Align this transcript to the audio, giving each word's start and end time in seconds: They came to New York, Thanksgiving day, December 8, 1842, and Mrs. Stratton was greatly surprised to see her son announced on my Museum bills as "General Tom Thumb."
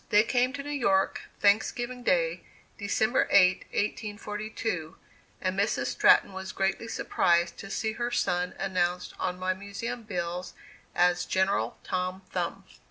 They 0.09 0.23
came 0.23 0.51
to 0.53 0.63
New 0.63 0.71
York, 0.71 1.25
Thanksgiving 1.41 2.01
day, 2.01 2.41
December 2.79 3.27
8, 3.29 3.65
1842, 3.69 4.97
and 5.39 5.55
Mrs. 5.59 5.85
Stratton 5.91 6.33
was 6.33 6.51
greatly 6.53 6.87
surprised 6.87 7.59
to 7.59 7.69
see 7.69 7.91
her 7.91 8.09
son 8.09 8.55
announced 8.57 9.13
on 9.19 9.37
my 9.37 9.53
Museum 9.53 10.01
bills 10.01 10.55
as 10.95 11.23
"General 11.25 11.77
Tom 11.83 12.23
Thumb." 12.31 12.63